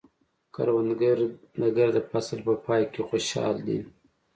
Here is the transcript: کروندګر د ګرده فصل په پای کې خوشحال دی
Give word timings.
کروندګر 0.55 1.17
د 1.61 1.63
ګرده 1.77 2.01
فصل 2.11 2.39
په 2.47 2.53
پای 2.65 2.83
کې 2.93 3.01
خوشحال 3.09 3.55
دی 3.67 3.79